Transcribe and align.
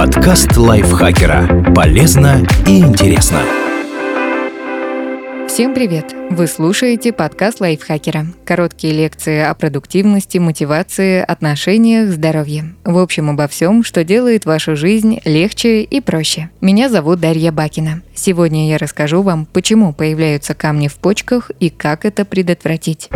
Подкаст 0.00 0.56
лайфхакера. 0.56 1.74
Полезно 1.74 2.40
и 2.66 2.78
интересно. 2.78 3.42
Всем 5.46 5.74
привет! 5.74 6.14
Вы 6.30 6.46
слушаете 6.46 7.12
подкаст 7.12 7.60
лайфхакера. 7.60 8.24
Короткие 8.46 8.94
лекции 8.94 9.42
о 9.42 9.52
продуктивности, 9.52 10.38
мотивации, 10.38 11.20
отношениях, 11.20 12.08
здоровье. 12.08 12.76
В 12.82 12.96
общем, 12.96 13.28
обо 13.28 13.46
всем, 13.46 13.84
что 13.84 14.02
делает 14.02 14.46
вашу 14.46 14.74
жизнь 14.74 15.20
легче 15.26 15.82
и 15.82 16.00
проще. 16.00 16.48
Меня 16.62 16.88
зовут 16.88 17.20
Дарья 17.20 17.52
Бакина. 17.52 18.00
Сегодня 18.14 18.70
я 18.70 18.78
расскажу 18.78 19.20
вам, 19.20 19.44
почему 19.44 19.92
появляются 19.92 20.54
камни 20.54 20.88
в 20.88 20.94
почках 20.94 21.50
и 21.60 21.68
как 21.68 22.06
это 22.06 22.24
предотвратить. 22.24 23.10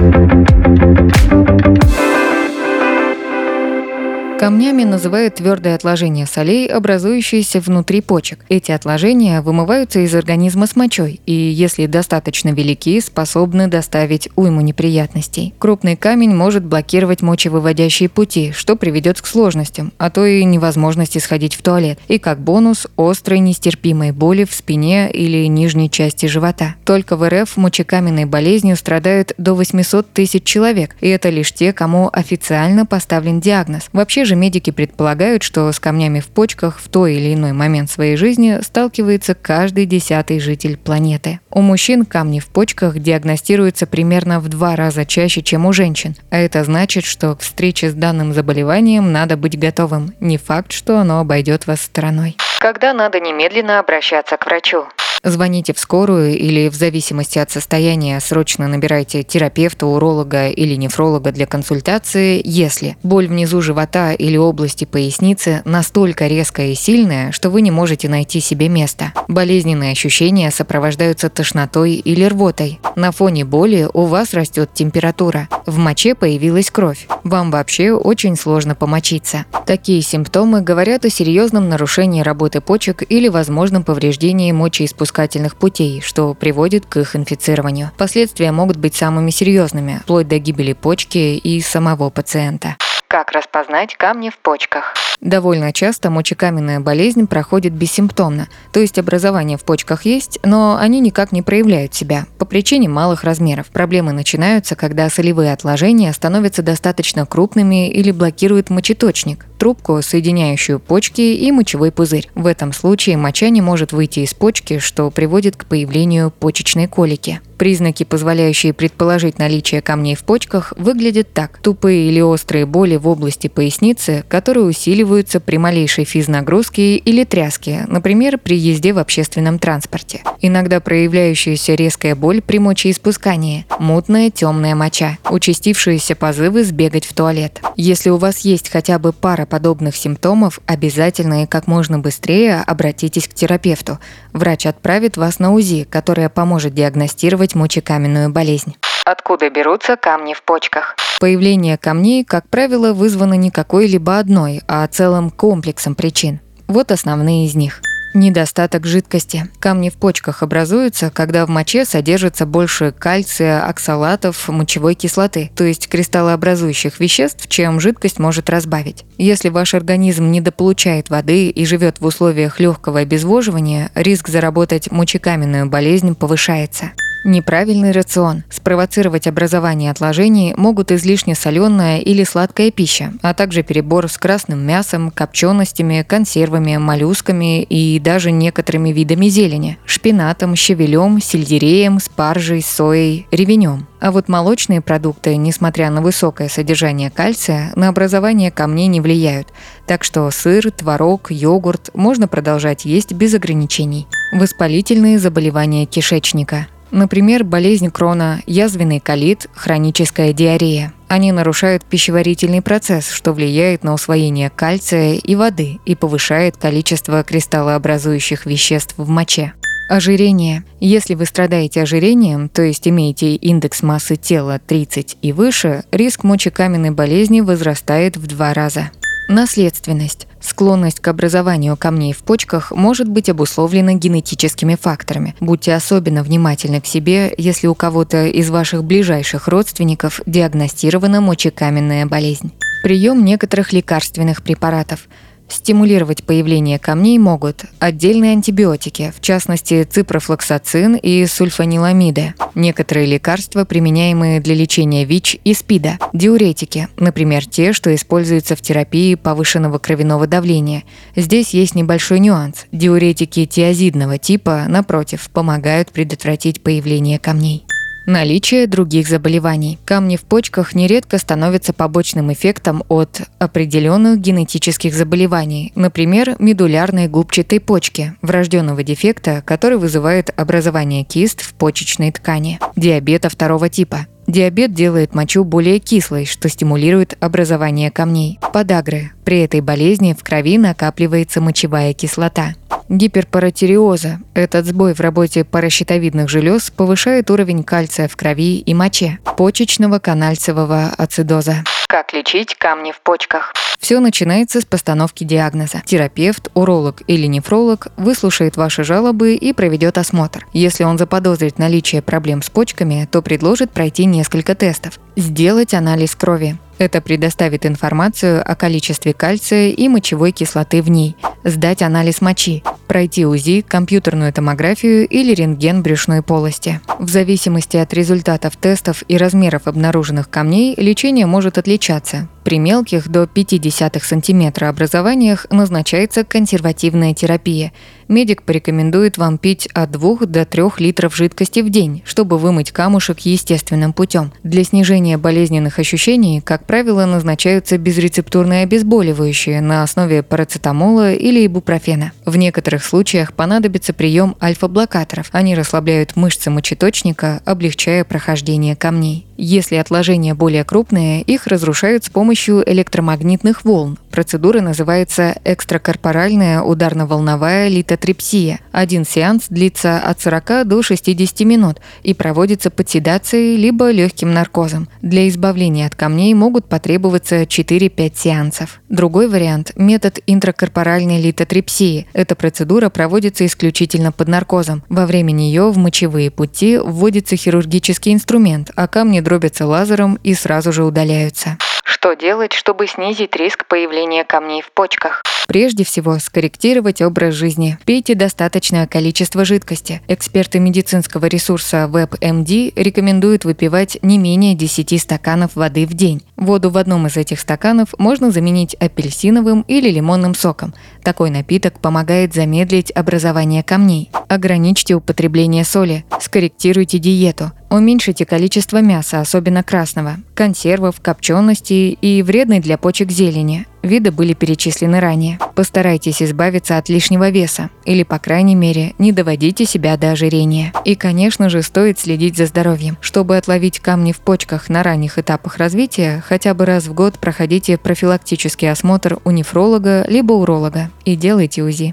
Камнями 4.45 4.85
называют 4.85 5.37
твердые 5.37 5.75
отложения 5.75 6.27
солей, 6.27 6.67
образующиеся 6.67 7.61
внутри 7.61 8.03
почек. 8.03 8.45
Эти 8.51 8.73
отложения 8.73 9.41
вымываются 9.41 10.01
из 10.01 10.15
организма 10.15 10.67
с 10.67 10.77
мочой 10.77 11.19
и, 11.25 11.33
если 11.33 11.87
достаточно 11.87 12.51
велики, 12.51 13.01
способны 13.01 13.69
доставить 13.69 14.29
уйму 14.37 14.61
неприятностей. 14.61 15.55
Крупный 15.59 15.97
камень 15.97 16.35
может 16.35 16.63
блокировать 16.63 17.23
мочевыводящие 17.23 18.11
пути, 18.11 18.53
что 18.55 18.77
приведет 18.77 19.19
к 19.23 19.27
сложностям, 19.27 19.95
а 19.97 20.11
то 20.11 20.27
и 20.27 20.45
невозможности 20.45 21.17
сходить 21.17 21.55
в 21.55 21.63
туалет. 21.63 21.99
И 22.09 22.19
как 22.19 22.39
бонус– 22.39 22.87
острой 22.99 23.39
нестерпимой 23.39 24.13
боли 24.13 24.45
в 24.45 24.53
спине 24.53 25.11
или 25.11 25.47
нижней 25.47 25.91
части 25.91 26.27
живота. 26.27 26.75
Только 26.85 27.17
в 27.17 27.27
РФ 27.27 27.57
мочекаменной 27.57 28.27
болезнью 28.27 28.77
страдают 28.77 29.33
до 29.39 29.55
800 29.55 30.13
тысяч 30.13 30.45
человек, 30.45 30.97
и 31.01 31.09
это 31.09 31.31
лишь 31.31 31.51
те, 31.51 31.73
кому 31.73 32.11
официально 32.13 32.85
поставлен 32.85 33.41
диагноз. 33.41 33.89
Вообще 33.95 34.27
же 34.27 34.34
медики 34.35 34.71
предполагают, 34.71 35.43
что 35.43 35.71
с 35.71 35.81
камнями 35.81 36.21
в 36.21 36.29
почках 36.29 36.79
в 36.79 36.89
той 36.89 37.15
или 37.15 37.35
иной 37.35 37.53
момент 37.53 37.91
своей 37.91 38.17
жизни 38.17 38.59
сталкивается 38.63 39.35
каждый 39.35 39.87
десятый 39.87 40.41
житель 40.41 40.77
планеты. 40.77 41.41
У 41.51 41.61
мужчин 41.61 42.05
камни 42.05 42.41
в 42.41 42.47
почках 42.47 42.99
диагностируются 42.99 43.87
примерно 43.87 44.41
в 44.41 44.49
два 44.49 44.77
раза 44.77 45.05
чаще, 45.05 45.43
чем 45.43 45.67
у 45.67 45.73
женщин, 45.73 46.17
а 46.31 46.39
это 46.39 46.65
значит, 46.65 47.05
что 47.05 47.35
к 47.35 47.41
встрече 47.41 47.91
с 47.91 47.95
данным 47.95 48.33
заболеванием 48.33 49.13
надо 49.13 49.37
быть 49.37 49.59
готовым. 49.59 50.15
Не 50.21 50.39
факт, 50.39 50.73
что 50.73 50.99
оно 50.99 51.21
обойдет 51.21 51.67
вас 51.67 51.81
стороной. 51.81 52.37
Когда 52.61 52.95
надо 52.95 53.21
немедленно 53.21 53.79
обращаться 53.79 54.37
к 54.37 54.47
врачу? 54.47 54.87
Звоните 55.25 55.73
в 55.73 55.79
скорую 55.79 56.39
или 56.39 56.69
в 56.69 56.75
зависимости 56.75 57.39
от 57.39 57.51
состояния 57.51 58.21
срочно 58.21 58.69
набирайте 58.69 59.23
терапевта, 59.23 59.87
уролога 59.87 60.49
или 60.49 60.75
нефролога 60.75 61.33
для 61.33 61.47
консультации, 61.47 62.43
если 62.45 62.99
боль 63.03 63.27
внизу 63.27 63.63
живота 63.63 64.13
или 64.13 64.37
области 64.37 64.85
поясницы 64.85 65.63
настолько 65.65 66.27
резкая 66.27 66.73
и 66.73 66.75
сильная, 66.75 67.33
что 67.33 67.49
вы 67.49 67.63
не 67.63 67.71
можете 67.71 68.07
найти 68.11 68.41
себе 68.41 68.69
места. 68.69 69.15
Болезненные 69.27 69.93
ощущения 69.93 70.51
сопровождаются 70.51 71.31
тошнотой 71.31 71.95
или 71.95 72.25
рвотой. 72.27 72.79
На 72.95 73.11
фоне 73.11 73.47
боли 73.47 73.89
у 73.95 74.03
вас 74.03 74.35
растет 74.35 74.75
температура. 74.75 75.49
В 75.65 75.79
моче 75.79 76.15
появилась 76.15 76.71
кровь. 76.71 77.09
Вам 77.25 77.51
вообще 77.51 77.93
очень 77.93 78.37
сложно 78.37 78.75
помочиться. 78.75 79.47
Такие 79.65 80.03
симптомы 80.03 80.61
говорят 80.61 81.07
о 81.07 81.11
серьезном 81.11 81.71
нарушении 81.71 82.21
работы 82.21 82.61
почек 82.61 83.03
или 83.09 83.29
возможном 83.29 83.85
повреждении 83.85 84.53
мочеиспускания 84.53 85.14
мочеиспускательных 85.15 85.57
путей, 85.57 86.01
что 86.01 86.35
приводит 86.35 86.87
к 86.87 86.97
их 86.97 87.17
инфицированию. 87.17 87.91
Последствия 87.97 88.53
могут 88.53 88.77
быть 88.77 88.95
самыми 88.95 89.31
серьезными, 89.31 90.01
вплоть 90.03 90.29
до 90.29 90.39
гибели 90.39 90.73
почки 90.73 91.37
и 91.37 91.61
самого 91.61 92.11
пациента. 92.11 92.77
Как 93.15 93.31
распознать 93.31 93.95
камни 93.95 94.29
в 94.29 94.39
почках? 94.39 94.93
Довольно 95.21 95.73
часто 95.73 96.11
мочекаменная 96.11 96.81
болезнь 96.81 97.29
проходит 97.29 97.73
бессимптомно, 97.73 98.49
то 98.73 98.81
есть 98.81 98.99
образование 98.99 99.57
в 99.57 99.63
почках 99.63 100.05
есть, 100.05 100.41
но 100.43 100.77
они 100.81 100.99
никак 100.99 101.31
не 101.31 101.41
проявляют 101.41 101.95
себя 101.95 102.27
по 102.39 102.45
причине 102.45 102.89
малых 102.89 103.23
размеров. 103.23 103.69
Проблемы 103.69 104.11
начинаются, 104.11 104.75
когда 104.75 105.09
солевые 105.09 105.53
отложения 105.53 106.13
становятся 106.13 106.63
достаточно 106.63 107.25
крупными 107.25 107.89
или 107.89 108.11
блокируют 108.11 108.69
мочеточник, 108.69 109.47
трубку, 109.61 110.03
соединяющую 110.03 110.81
почки 110.81 111.21
и 111.21 111.53
мочевой 111.53 111.93
пузырь. 111.93 112.29
В 112.35 112.49
этом 112.49 112.73
случае 112.73 113.17
моча 113.17 113.49
не 113.49 113.63
может 113.63 113.93
выйти 113.93 114.21
из 114.21 114.35
почки, 114.35 114.81
что 114.81 115.09
приводит 115.13 115.55
к 115.55 115.67
появлению 115.67 116.33
почечной 116.33 116.89
колики. 116.89 117.41
Признаки, 117.59 118.05
позволяющие 118.05 118.73
предположить 118.73 119.39
наличие 119.39 119.81
камней 119.81 120.17
в 120.17 120.25
почках, 120.25 120.73
выглядят 120.77 121.33
так. 121.33 121.59
Тупые 121.63 122.09
или 122.09 122.21
острые 122.21 122.67
боли 122.67 122.97
в 122.97 123.07
области 123.07 123.49
поясницы, 123.49 124.25
которые 124.29 124.65
усиливаются 124.65 125.41
при 125.41 125.57
малейшей 125.59 126.05
физнагрузке 126.05 126.97
или 126.97 127.25
тряске, 127.25 127.85
например, 127.89 128.39
при 128.39 128.57
езде 128.57 128.93
в 128.93 128.99
общественном 128.99 129.59
транспорте. 129.59 130.23
Иногда 130.41 130.81
проявляющаяся 130.81 131.75
резкая 131.75 132.15
боль 132.15 132.43
при 132.43 132.59
мочеиспускании, 132.59 133.67
мутная 133.79 134.31
темная 134.31 134.75
моча, 134.75 135.19
участившиеся 135.31 136.17
позывы 136.17 136.65
сбегать 136.65 137.05
в 137.05 137.13
туалет. 137.13 137.61
Если 137.77 138.11
у 138.11 138.17
вас 138.17 138.41
есть 138.41 138.71
хотя 138.71 138.99
бы 138.99 139.13
пара 139.13 139.47
подобных 139.47 139.97
симптомов, 139.97 140.61
обязательно 140.67 141.43
и 141.43 141.47
как 141.47 141.67
можно 141.67 141.99
быстрее 141.99 142.63
обратитесь 142.67 143.29
к 143.29 143.35
терапевту. 143.35 143.99
Врач 144.33 144.67
отправит 144.67 145.17
вас 145.17 145.39
на 145.39 145.53
УЗИ, 145.53 145.87
которое 145.89 146.29
поможет 146.29 146.75
диагностировать 146.75 147.44
мочекаменную 147.55 148.31
болезнь. 148.31 148.77
Откуда 149.05 149.51
берутся 149.51 149.97
камни 149.97 150.33
в 150.33 150.43
почках? 150.43 150.97
Появление 151.21 151.77
камней, 151.77 152.25
как 152.25 152.49
правило, 152.49 152.95
вызвано 152.95 153.35
не 153.35 153.51
какой-либо 153.51 154.19
одной, 154.19 154.63
а 154.67 154.87
целым 154.87 155.31
комплексом 155.31 155.95
причин. 155.95 156.41
Вот 156.67 156.91
основные 156.91 157.47
из 157.47 157.55
них– 157.55 157.83
Недостаток 158.17 158.87
жидкости. 158.87 159.49
Камни 159.59 159.91
в 159.91 159.95
почках 159.95 160.45
образуются, 160.45 161.11
когда 161.11 161.45
в 161.45 161.49
моче 161.49 161.85
содержится 161.85 162.47
больше 162.47 162.95
кальция, 162.97 163.67
оксалатов, 163.67 164.49
мочевой 164.49 164.95
кислоты, 164.95 165.51
то 165.57 165.65
есть 165.65 165.89
кристаллообразующих 165.89 167.01
веществ, 167.01 167.49
чем 167.49 167.81
жидкость 167.81 168.21
может 168.21 168.49
разбавить. 168.49 169.05
Если 169.19 169.49
ваш 169.49 169.75
организм 169.75 170.31
недополучает 170.31 171.11
воды 171.11 171.49
и 171.49 171.67
живет 171.67 171.99
в 171.99 172.07
условиях 172.07 172.61
легкого 172.61 173.01
обезвоживания, 173.01 173.91
риск 173.97 174.29
заработать 174.29 174.93
мочекаменную 174.93 175.67
болезнь 175.67 176.15
повышается. 176.15 176.93
Неправильный 177.27 177.93
рацион. 177.93 178.43
Спровоцировать 178.51 179.27
образование 179.27 179.91
отложений 179.91 180.53
могут 180.59 180.93
излишне 180.93 181.35
соленая 181.35 181.99
или 182.01 182.23
сладкая 182.23 182.71
пища, 182.71 183.15
а 183.23 183.33
также 183.33 183.63
перебор 183.63 184.11
с 184.11 184.19
красным 184.19 184.61
мясом, 184.67 185.11
копченостями, 185.11 186.05
консервами, 186.07 186.77
моллюсками 186.77 187.63
и 187.63 187.99
даже 187.99 188.31
некоторыми 188.31 188.91
видами 188.91 189.29
зелени– 189.29 189.79
шпинатом, 189.87 190.55
щавелем, 190.55 191.19
сельдереем, 191.19 191.99
спаржей, 191.99 192.61
соей, 192.61 193.27
ревенем. 193.31 193.87
А 194.01 194.13
вот 194.13 194.29
молочные 194.29 194.83
продукты, 194.83 195.37
несмотря 195.37 195.91
на 195.91 196.03
высокое 196.03 196.51
содержание 196.51 197.11
кальция, 197.11 197.73
на 197.75 197.89
образование 197.89 198.51
камней 198.51 198.89
не 198.89 199.01
влияют. 199.01 199.49
Так 199.87 200.05
что 200.05 200.31
сыр, 200.31 200.71
творог, 200.71 201.31
йогурт 201.31 201.89
можно 201.95 202.29
продолжать 202.29 202.85
есть 202.85 203.15
без 203.15 203.33
ограничений. 203.33 204.07
Воспалительные 204.35 205.19
заболевания 205.19 205.87
кишечника– 205.87 206.67
Например, 206.95 207.43
болезнь 207.43 207.91
крона, 207.91 208.41
язвенный 208.47 209.01
колит, 209.01 209.49
хроническая 209.53 210.33
диарея. 210.33 210.93
Они 211.09 211.33
нарушают 211.33 211.85
пищеварительный 211.85 212.63
процесс, 212.63 213.11
что 213.11 213.33
влияет 213.33 213.83
на 213.83 213.95
усвоение 213.95 214.49
кальция 214.49 215.15
и 215.15 215.35
воды 215.35 215.81
и 215.85 215.97
повышает 215.97 216.57
количество 216.57 217.25
кристаллообразующих 217.25 218.47
веществ 218.47 218.95
в 218.97 219.09
моче. 219.09 219.55
Ожирение. 219.89 220.63
Если 220.79 221.17
вы 221.17 221.27
страдаете 221.27 221.83
ожирением, 221.83 222.49
то 222.49 222.63
есть 222.63 222.87
имеете 222.87 223.35
индекс 223.35 223.83
массы 223.83 224.15
тела 224.15 224.61
30 224.65 225.17
и 225.21 225.33
выше, 225.33 225.83
риск 225.91 226.23
мочекаменной 226.23 226.93
болезни 226.93 227.41
возрастает 227.41 228.17
в 228.17 228.29
два 228.29 228.55
раза. 228.55 228.93
Наследственность. 229.29 230.27
Склонность 230.41 231.01
к 231.01 231.09
образованию 231.09 231.77
камней 231.79 232.13
в 232.13 232.19
почках 232.19 232.73
может 232.73 233.09
быть 233.09 233.31
обусловлена 233.31 233.95
генетическими 233.95 234.75
факторами. 234.75 235.35
Будьте 235.41 235.75
особенно 235.75 236.23
внимательны 236.23 236.83
к 236.83 236.87
себе, 236.87 237.33
если 237.39 237.67
у 237.67 237.75
кого-то 237.75 238.27
из 238.27 238.51
ваших 238.51 238.85
ближайших 238.85 239.49
родственников 239.49 240.21
диагностирована 240.27 241.23
мочекаменная 241.23 242.05
болезнь. 242.05 242.53
Прием 242.83 243.25
некоторых 243.25 243.73
лекарственных 243.73 244.43
препаратов– 244.43 245.09
Стимулировать 245.49 246.25
появление 246.25 246.79
камней 246.79 247.19
могут 247.19 247.65
отдельные 247.79 248.33
антибиотики, 248.33 249.13
в 249.17 249.21
частности 249.21 249.85
ципрофлоксацин 249.85 250.97
и 250.97 251.27
сульфаниламиды, 251.27 252.35
некоторые 252.55 253.07
лекарства, 253.07 253.65
применяемые 253.65 254.41
для 254.41 254.55
лечения 254.55 255.05
ВИЧ 255.05 255.39
и 255.45 255.55
СПИДа, 255.55 255.99
диуретики, 256.13 256.89
например, 256.97 257.47
те, 257.47 257.73
что 257.73 257.95
используются 257.95 258.57
в 258.57 258.63
терапии 258.63 259.15
повышенного 259.15 259.79
кровяного 259.79 260.27
давления. 260.27 260.85
Здесь 261.15 261.51
есть 261.51 261.75
небольшой 261.75 262.21
нюанс. 262.21 262.67
Диуретики 262.73 263.47
тиазидного 263.47 264.19
типа, 264.19 264.65
напротив, 264.69 265.29
помогают 265.33 265.93
предотвратить 265.93 266.63
появление 266.63 267.19
камней. 267.19 267.65
Наличие 268.07 268.67
других 268.67 269.09
заболеваний. 269.09 269.79
Камни 269.87 270.17
в 270.17 270.23
почках 270.23 270.75
нередко 270.75 271.19
становятся 271.19 271.73
побочным 271.73 272.33
эффектом 272.33 272.85
от 272.89 273.23
определенных 273.39 274.21
генетических 274.21 274.93
заболеваний, 274.95 275.73
например, 275.75 276.37
медулярной 276.39 277.09
губчатой 277.09 277.61
почки, 277.61 278.15
врожденного 278.21 278.83
дефекта, 278.83 279.43
который 279.47 279.79
вызывает 279.79 280.31
образование 280.39 281.05
кист 281.05 281.41
в 281.41 281.55
почечной 281.55 282.13
ткани, 282.13 282.59
диабета 282.77 283.29
второго 283.31 283.69
типа, 283.69 284.07
Диабет 284.27 284.73
делает 284.73 285.15
мочу 285.15 285.45
более 285.45 285.79
кислой, 285.79 286.25
что 286.25 286.49
стимулирует 286.49 287.17
образование 287.21 287.91
камней. 287.91 288.39
Подагры. 288.55 289.13
При 289.25 289.41
этой 289.41 289.61
болезни 289.61 290.17
в 290.19 290.25
крови 290.25 290.57
накапливается 290.57 291.43
мочевая 291.43 291.93
кислота. 291.93 292.55
Гиперпаратиреоза. 292.89 294.21
Этот 294.35 294.67
сбой 294.67 294.95
в 294.95 295.01
работе 295.01 295.45
паращитовидных 295.45 296.29
желез 296.29 296.71
повышает 296.71 297.31
уровень 297.31 297.65
кальция 297.65 298.09
в 298.09 298.17
крови 298.17 298.59
и 298.59 298.75
моче. 298.75 299.19
Почечного 299.37 299.99
канальцевого 299.99 300.91
ацидоза. 300.97 301.65
Как 301.89 302.13
лечить 302.13 302.57
камни 302.57 302.93
в 302.93 303.01
почках? 303.01 303.53
Все 303.79 304.01
начинается 304.01 304.61
с 304.61 304.65
постановки 304.65 305.25
диагноза. 305.25 305.83
Терапевт, 305.85 306.51
уролог 306.55 307.03
или 307.07 307.27
нефролог 307.27 307.89
выслушает 307.97 308.57
ваши 308.57 308.83
жалобы 308.83 309.35
и 309.35 309.53
проведет 309.53 309.99
осмотр. 309.99 310.47
Если 310.53 310.85
он 310.85 310.99
заподозрит 310.99 311.59
наличие 311.59 312.03
проблем 312.03 312.43
с 312.43 312.51
почками, 312.51 313.07
то 313.11 313.21
предложит 313.23 313.71
пройти 313.71 314.07
несколько 314.07 314.55
тестов. 314.55 314.99
Сделать 315.17 315.75
анализ 315.75 316.17
крови. 316.17 316.57
Это 316.79 317.01
предоставит 317.01 317.67
информацию 317.67 318.43
о 318.45 318.57
количестве 318.57 319.13
кальция 319.13 319.69
и 319.69 319.89
мочевой 319.89 320.33
кислоты 320.33 320.83
в 320.83 320.91
ней. 320.91 321.15
Сдать 321.45 321.83
анализ 321.83 322.21
мочи. 322.21 322.65
Пройти 322.95 323.27
УЗИ, 323.27 323.65
компьютерную 323.67 324.33
томографию 324.33 325.09
или 325.09 325.35
рентген 325.35 325.83
брюшной 325.83 326.23
полости. 326.23 326.81
В 327.01 327.09
зависимости 327.09 327.77
от 327.77 327.93
результатов 327.93 328.57
тестов 328.57 329.03
и 329.09 329.17
размеров 329.17 329.63
обнаруженных 329.67 330.31
камней 330.31 330.77
лечение 330.77 331.27
может 331.27 331.59
отличаться. 331.59 332.29
При 332.45 332.61
мелких 332.61 333.09
до 333.09 333.25
0,5 333.25 334.01
см 334.01 334.65
образованиях 334.67 335.49
назначается 335.51 336.23
консервативная 336.23 337.15
терапия. 337.15 337.73
Медик 338.09 338.43
порекомендует 338.43 339.19
вам 339.19 339.39
пить 339.39 339.69
от 339.75 339.91
2 339.91 340.27
до 340.27 340.45
3 340.45 340.63
литров 340.79 341.17
жидкости 341.17 341.61
в 341.61 341.71
день, 341.71 342.03
чтобы 342.05 342.39
вымыть 342.39 342.73
камушек 342.73 343.21
естественным 343.21 343.93
путем. 343.93 344.33
Для 344.43 344.65
снижения 344.65 345.19
болезненных 345.19 345.79
ощущений, 345.79 346.41
как 346.41 346.67
правило, 346.67 347.07
назначаются 347.07 347.79
безрецептурные 347.79 348.65
обезболивающие 348.65 349.61
на 349.61 349.83
основе 349.83 350.23
парацетамола 350.23 351.13
или 351.15 351.47
ибупрофена. 351.47 352.13
В 352.25 352.37
некоторых 352.37 352.85
случаях 352.85 353.33
понадобится 353.33 353.93
прием 353.93 354.37
альфа-блокаторов. 354.41 355.29
Они 355.33 355.55
расслабляют 355.55 356.17
мышцы 356.17 356.51
мочеточника, 356.51 357.41
облегчая 357.45 358.05
прохождение 358.05 358.77
камней. 358.77 359.27
Если 359.37 359.77
отложения 359.77 360.35
более 360.35 360.65
крупные, 360.65 361.23
их 361.23 361.47
разрушают 361.47 362.05
с 362.05 362.09
помощью 362.09 362.63
электромагнитных 362.71 363.65
волн. 363.65 363.99
Процедура 364.11 364.61
называется 364.61 365.35
экстракорпоральная 365.45 366.63
ударно-волновая 366.63 367.69
литотрипсия. 367.69 368.61
Один 368.71 369.05
сеанс 369.05 369.47
длится 369.49 369.99
от 369.99 370.21
40 370.21 370.69
до 370.69 370.83
60 370.83 371.41
минут 371.41 371.79
и 372.05 372.15
проводится 372.15 372.71
под 372.71 372.89
седацией 372.89 373.57
либо 373.57 373.91
легким 373.91 374.33
наркозом. 374.33 374.89
Для 375.03 375.29
избавления 375.29 375.87
от 375.87 375.97
камней 375.97 376.33
могут 376.35 376.67
потребоваться 376.67 377.43
4-5 377.43 378.13
сеансов. 378.15 378.81
Другой 378.89 379.29
вариант– 379.29 379.73
метод 379.77 380.21
интракорпоральной 380.29 381.21
литотрипсии. 381.21 382.07
Эта 382.13 382.37
процедура 382.37 382.91
проводится 382.91 383.45
исключительно 383.45 384.13
под 384.13 384.29
наркозом. 384.29 384.85
Во 384.89 385.07
время 385.07 385.33
нее 385.33 385.71
в 385.73 385.77
мочевые 385.77 386.31
пути 386.31 386.79
вводится 386.79 387.35
хирургический 387.35 388.13
инструмент, 388.13 388.71
а 388.77 388.87
камни 388.87 389.21
дробятся 389.25 389.67
лазером 389.67 390.21
и 390.23 390.35
сразу 390.35 390.73
же 390.73 390.85
удаляются. 390.85 391.59
Что 391.85 392.15
делать, 392.15 392.53
чтобы 392.53 392.87
снизить 392.87 393.35
риск 393.35 393.67
появления 393.67 394.25
камней 394.25 394.63
в 394.63 394.71
почках? 394.73 395.23
Прежде 395.47 395.85
всего, 395.85 396.19
скорректировать 396.19 397.03
образ 397.03 397.35
жизни. 397.35 397.79
Пейте 397.85 398.15
достаточное 398.15 398.87
количество 398.87 399.45
жидкости. 399.45 400.01
Эксперты 400.09 400.59
медицинского 400.59 401.27
ресурса 401.27 401.89
WebMD 401.91 402.73
рекомендуют 402.77 403.45
выпивать 403.45 403.99
не 404.03 404.19
менее 404.19 404.55
10 404.55 405.01
стаканов 405.01 405.55
воды 405.55 405.87
в 405.87 405.95
день. 405.95 406.23
Воду 406.37 406.71
в 406.71 406.79
одном 406.79 407.07
из 407.07 407.17
этих 407.17 407.41
стаканов 407.41 407.91
можно 407.99 408.31
заменить 408.31 408.75
апельсиновым 408.75 409.63
или 409.69 409.91
лимонным 409.91 410.35
соком. 410.35 410.75
Такой 411.03 411.31
напиток 411.31 411.79
помогает 411.79 412.35
замедлить 412.35 412.91
образование 412.91 413.63
камней. 413.63 414.11
Ограничьте 414.29 414.95
употребление 414.95 415.65
соли. 415.65 416.05
Скорректируйте 416.21 416.99
диету. 416.99 417.53
Уменьшите 417.75 418.25
количество 418.25 418.81
мяса, 418.81 419.19
особенно 419.19 419.65
красного, 419.65 420.19
консервов, 420.37 421.01
копченостей 421.03 421.99
и 422.01 422.23
вредной 422.23 422.61
для 422.61 422.79
почек 422.79 423.11
зелени. 423.11 423.67
Виды 423.83 424.13
были 424.13 424.33
перечислены 424.33 425.01
ранее. 425.01 425.41
Постарайтесь 425.57 426.23
избавиться 426.23 426.79
от 426.79 426.89
лишнего 426.89 427.31
веса, 427.31 427.71
или, 427.85 428.05
по 428.05 428.21
крайней 428.21 428.55
мере, 428.55 428.95
не 428.99 429.11
доводите 429.11 429.65
себя 429.65 429.97
до 429.97 430.13
ожирения. 430.13 430.73
И, 430.85 430.95
конечно 430.95 431.49
же, 431.51 431.63
стоит 431.63 431.99
следить 431.99 432.37
за 432.37 432.47
здоровьем. 432.47 432.97
Чтобы 433.01 433.37
отловить 433.37 433.81
камни 433.81 434.13
в 434.13 434.21
почках 434.21 434.69
на 434.69 434.85
ранних 434.85 435.19
этапах 435.19 435.57
развития, 435.57 436.23
хотя 436.25 436.55
бы 436.55 436.67
раз 436.67 436.87
в 436.87 436.95
год 436.95 437.19
проходите 437.19 437.77
профилактический 437.77 438.71
осмотр 438.71 439.19
у 439.25 439.33
нефролога 439.33 440.05
либо 440.07 440.35
уролога 440.35 440.91
и 441.05 441.17
делайте 441.17 441.65
УЗИ. 441.65 441.93